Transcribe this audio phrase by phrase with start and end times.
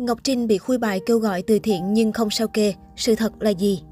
[0.00, 3.32] Ngọc Trinh bị khui bài kêu gọi từ thiện nhưng không sao kê, sự thật
[3.42, 3.82] là gì?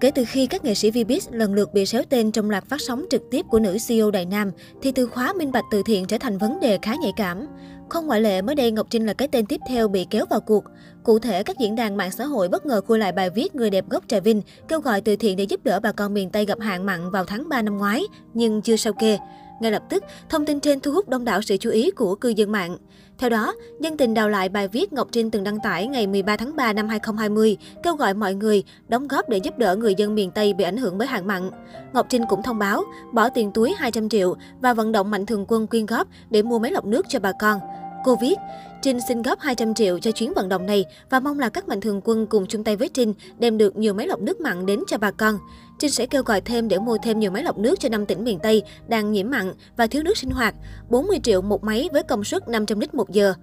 [0.00, 2.80] Kể từ khi các nghệ sĩ Vbiz lần lượt bị xéo tên trong loạt phát
[2.80, 4.50] sóng trực tiếp của nữ CEO Đại Nam,
[4.82, 7.46] thì từ khóa minh bạch từ thiện trở thành vấn đề khá nhạy cảm.
[7.88, 10.40] Không ngoại lệ, mới đây Ngọc Trinh là cái tên tiếp theo bị kéo vào
[10.40, 10.64] cuộc.
[11.02, 13.70] Cụ thể, các diễn đàn mạng xã hội bất ngờ khui lại bài viết người
[13.70, 16.44] đẹp gốc Trà Vinh kêu gọi từ thiện để giúp đỡ bà con miền Tây
[16.44, 18.02] gặp hạn mặn vào tháng 3 năm ngoái,
[18.34, 19.18] nhưng chưa sao kê.
[19.60, 22.28] Ngay lập tức, thông tin trên thu hút đông đảo sự chú ý của cư
[22.28, 22.76] dân mạng.
[23.18, 26.36] Theo đó, nhân tình đào lại bài viết Ngọc Trinh từng đăng tải ngày 13
[26.36, 30.14] tháng 3 năm 2020, kêu gọi mọi người đóng góp để giúp đỡ người dân
[30.14, 31.50] miền Tây bị ảnh hưởng bởi hạn mặn.
[31.92, 35.44] Ngọc Trinh cũng thông báo bỏ tiền túi 200 triệu và vận động mạnh thường
[35.48, 37.58] quân quyên góp để mua máy lọc nước cho bà con.
[38.08, 38.38] Cô viết,
[38.82, 41.80] Trinh xin góp 200 triệu cho chuyến vận động này và mong là các mạnh
[41.80, 44.80] thường quân cùng chung tay với Trinh đem được nhiều máy lọc nước mặn đến
[44.86, 45.38] cho bà con.
[45.78, 48.24] Trinh sẽ kêu gọi thêm để mua thêm nhiều máy lọc nước cho 5 tỉnh
[48.24, 50.54] miền Tây đang nhiễm mặn và thiếu nước sinh hoạt,
[50.90, 53.34] 40 triệu một máy với công suất 500 lít một giờ.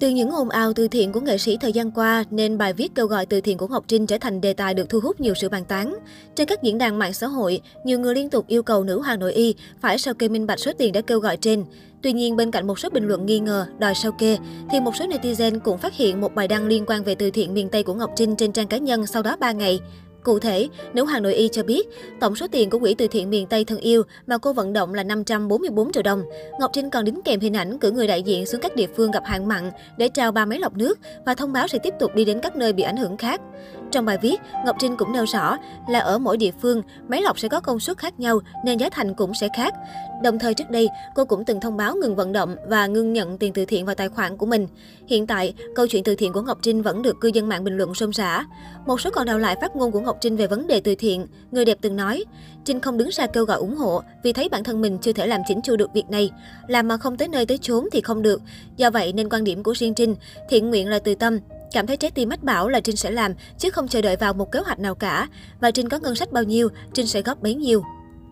[0.00, 2.94] Từ những ồn ào từ thiện của nghệ sĩ thời gian qua, nên bài viết
[2.94, 5.34] kêu gọi từ thiện của Ngọc Trinh trở thành đề tài được thu hút nhiều
[5.34, 5.96] sự bàn tán.
[6.34, 9.18] Trên các diễn đàn mạng xã hội, nhiều người liên tục yêu cầu nữ hoàng
[9.18, 11.64] nội y phải sao kê minh bạch số tiền đã kêu gọi trên.
[12.02, 14.38] Tuy nhiên, bên cạnh một số bình luận nghi ngờ, đòi sao kê,
[14.70, 17.54] thì một số netizen cũng phát hiện một bài đăng liên quan về từ thiện
[17.54, 19.80] miền Tây của Ngọc Trinh trên trang cá nhân sau đó 3 ngày.
[20.22, 21.88] Cụ thể, nữ hoàng nội y cho biết,
[22.20, 24.94] tổng số tiền của quỹ từ thiện miền Tây thân yêu mà cô vận động
[24.94, 26.22] là 544 triệu đồng.
[26.60, 29.10] Ngọc Trinh còn đính kèm hình ảnh cử người đại diện xuống các địa phương
[29.10, 32.14] gặp hạn mặn để trao ba máy lọc nước và thông báo sẽ tiếp tục
[32.14, 33.40] đi đến các nơi bị ảnh hưởng khác.
[33.90, 35.56] Trong bài viết, Ngọc Trinh cũng nêu rõ
[35.88, 38.88] là ở mỗi địa phương, máy lọc sẽ có công suất khác nhau nên giá
[38.90, 39.74] thành cũng sẽ khác.
[40.22, 43.38] Đồng thời trước đây, cô cũng từng thông báo ngừng vận động và ngưng nhận
[43.38, 44.66] tiền từ thiện vào tài khoản của mình.
[45.06, 47.76] Hiện tại, câu chuyện từ thiện của Ngọc Trinh vẫn được cư dân mạng bình
[47.76, 48.44] luận xôn xả.
[48.86, 51.26] Một số còn đào lại phát ngôn của Ngọc Trinh về vấn đề từ thiện.
[51.50, 52.24] Người đẹp từng nói,
[52.64, 55.26] Trinh không đứng ra kêu gọi ủng hộ vì thấy bản thân mình chưa thể
[55.26, 56.30] làm chỉnh chu được việc này.
[56.66, 58.42] Làm mà không tới nơi tới chốn thì không được.
[58.76, 60.14] Do vậy nên quan điểm của riêng Trinh,
[60.48, 61.38] thiện nguyện là từ tâm,
[61.72, 64.32] Cảm thấy trái tim mách bảo là Trinh sẽ làm, chứ không chờ đợi vào
[64.32, 65.28] một kế hoạch nào cả.
[65.60, 67.82] Và Trinh có ngân sách bao nhiêu, Trinh sẽ góp bấy nhiêu.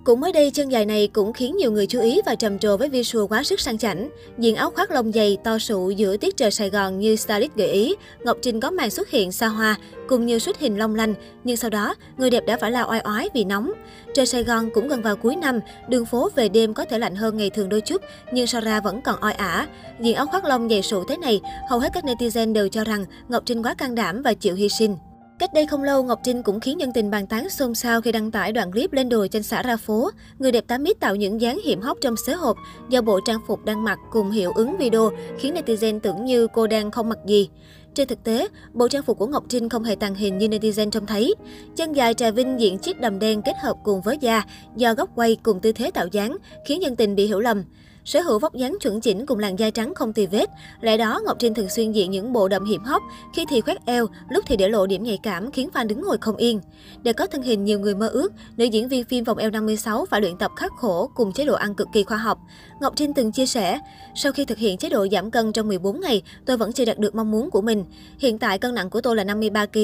[0.07, 2.77] Cũng mới đây, chân dài này cũng khiến nhiều người chú ý và trầm trồ
[2.77, 4.11] với visual quá sức sang chảnh.
[4.39, 7.69] Diện áo khoác lông dày to sụ giữa tiết trời Sài Gòn như stylist gợi
[7.69, 7.95] ý,
[8.25, 9.77] Ngọc Trinh có màn xuất hiện xa hoa
[10.09, 11.15] cùng nhiều xuất hình long lanh,
[11.45, 13.73] nhưng sau đó, người đẹp đã phải la oai oái vì nóng.
[14.15, 17.17] Trời Sài Gòn cũng gần vào cuối năm, đường phố về đêm có thể lạnh
[17.17, 19.67] hơn ngày thường đôi chút, nhưng so ra vẫn còn oi ả.
[20.01, 23.05] Diện áo khoác lông dày sụ thế này, hầu hết các netizen đều cho rằng
[23.29, 24.97] Ngọc Trinh quá can đảm và chịu hy sinh.
[25.39, 28.13] Cách đây không lâu, Ngọc Trinh cũng khiến nhân tình bàn tán xôn xao khi
[28.13, 30.11] đăng tải đoạn clip lên đồi trên xã ra phố.
[30.39, 32.57] Người đẹp 8 mít tạo những dáng hiểm hóc trong xế hộp
[32.89, 36.67] do bộ trang phục đang mặc cùng hiệu ứng video khiến netizen tưởng như cô
[36.67, 37.49] đang không mặc gì.
[37.95, 40.91] Trên thực tế, bộ trang phục của Ngọc Trinh không hề tàng hình như netizen
[40.91, 41.35] trông thấy.
[41.77, 44.43] Chân dài trà vinh diện chiếc đầm đen kết hợp cùng với da
[44.77, 46.37] do góc quay cùng tư thế tạo dáng
[46.67, 47.63] khiến nhân tình bị hiểu lầm.
[48.07, 50.51] Sở hữu vóc dáng chuẩn chỉnh cùng làn da trắng không tì vết,
[50.81, 53.03] lẽ đó Ngọc Trinh thường xuyên diện những bộ đầm hiểm hóc,
[53.35, 56.19] khi thì khoét eo, lúc thì để lộ điểm nhạy cảm khiến fan đứng ngồi
[56.21, 56.61] không yên.
[57.03, 60.07] Để có thân hình nhiều người mơ ước, nữ diễn viên phim vòng eo 56
[60.07, 62.39] phải luyện tập khắc khổ cùng chế độ ăn cực kỳ khoa học.
[62.81, 63.79] Ngọc Trinh từng chia sẻ,
[64.15, 66.99] sau khi thực hiện chế độ giảm cân trong 14 ngày, tôi vẫn chưa đạt
[66.99, 67.85] được mong muốn của mình.
[68.19, 69.79] Hiện tại cân nặng của tôi là 53 kg,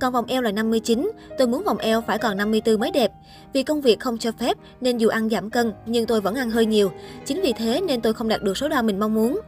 [0.00, 3.12] còn vòng eo là 59, tôi muốn vòng eo phải còn 54 mới đẹp.
[3.52, 6.50] Vì công việc không cho phép nên dù ăn giảm cân nhưng tôi vẫn ăn
[6.50, 6.92] hơi nhiều.
[7.26, 9.40] Chính vì thế thế nên tôi không đạt được số đo mình mong muốn.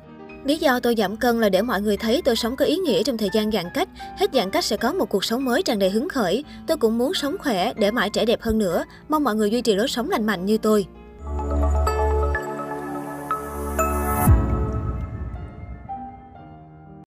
[0.45, 3.03] Lý do tôi giảm cân là để mọi người thấy tôi sống có ý nghĩa
[3.03, 3.89] trong thời gian giãn cách.
[4.19, 6.45] Hết giãn cách sẽ có một cuộc sống mới tràn đầy hứng khởi.
[6.67, 8.85] Tôi cũng muốn sống khỏe, để mãi trẻ đẹp hơn nữa.
[9.09, 10.87] Mong mọi người duy trì lối sống lành mạnh như tôi.